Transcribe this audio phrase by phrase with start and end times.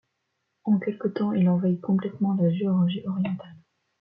[0.63, 3.55] En quelque temps, il envahit complètement la Géorgie orientale.